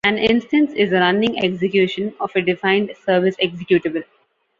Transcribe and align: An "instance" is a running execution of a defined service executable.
An 0.03 0.17
"instance" 0.17 0.73
is 0.73 0.91
a 0.91 0.99
running 0.99 1.43
execution 1.45 2.15
of 2.19 2.31
a 2.35 2.41
defined 2.41 2.91
service 3.05 3.35
executable. 3.37 4.03